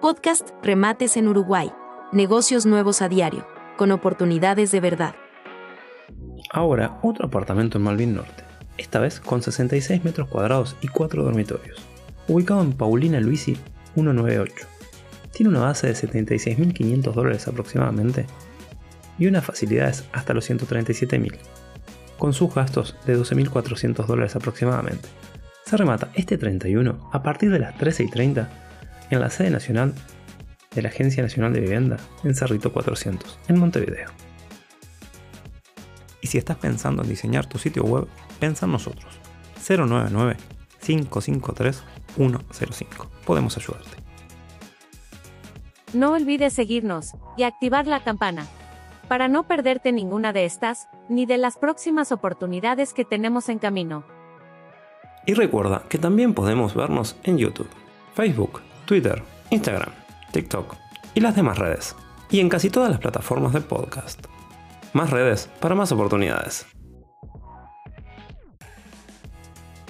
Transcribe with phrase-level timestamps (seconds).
[0.00, 1.70] Podcast Remates en Uruguay.
[2.10, 5.14] Negocios nuevos a diario, con oportunidades de verdad.
[6.50, 8.42] Ahora, otro apartamento en Malvin Norte,
[8.78, 11.76] esta vez con 66 metros cuadrados y 4 dormitorios,
[12.28, 13.58] ubicado en Paulina Luisi
[13.94, 14.66] 198.
[15.34, 18.24] Tiene una base de 76.500 dólares aproximadamente
[19.18, 21.36] y unas facilidades hasta los 137.000,
[22.16, 25.10] con sus gastos de 12.400 dólares aproximadamente.
[25.66, 28.48] Se remata este 31 a partir de las 13 y 30
[29.10, 29.92] en la sede nacional
[30.74, 34.08] de la Agencia Nacional de Vivienda en Cerrito 400, en Montevideo.
[36.20, 38.06] Y si estás pensando en diseñar tu sitio web,
[38.38, 39.20] piensa en nosotros.
[39.60, 41.82] 099-553-105.
[43.24, 43.96] Podemos ayudarte.
[45.92, 48.46] No olvides seguirnos y activar la campana
[49.08, 54.04] para no perderte ninguna de estas ni de las próximas oportunidades que tenemos en camino.
[55.26, 57.68] Y recuerda que también podemos vernos en YouTube,
[58.14, 59.20] Facebook, Twitter,
[59.52, 59.90] Instagram,
[60.32, 60.74] TikTok
[61.14, 61.94] y las demás redes.
[62.28, 64.26] Y en casi todas las plataformas de podcast.
[64.94, 66.66] Más redes para más oportunidades.